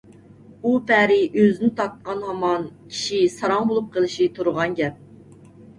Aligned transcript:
ئۇ 0.63 0.71
پەرى 0.91 1.17
ئۆزىنى 1.41 1.69
تارتقان 1.81 2.25
ھامان 2.31 2.67
كىشى 2.89 3.23
ساراڭ 3.39 3.71
بولۇپ 3.75 3.95
قېلىشى 3.99 4.31
تۇرغان 4.41 4.79
گەپ. 4.83 5.03